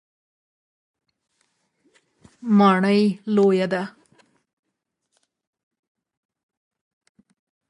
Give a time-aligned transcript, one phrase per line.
[2.57, 3.01] ماڼۍ
[3.33, 3.83] لویه ده.